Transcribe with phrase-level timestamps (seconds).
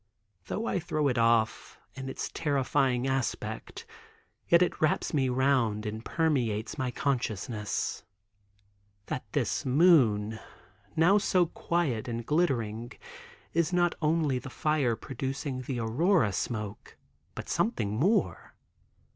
[0.47, 3.85] Though I throw it off, in its terrifying aspect,
[4.47, 8.03] yet it wraps me round and permeates my consciousness.
[9.05, 10.39] That this moon,
[10.95, 12.93] now so quiet and glittering,
[13.53, 16.97] is not only the fire producing the Aurora smoke,
[17.35, 18.55] but something more.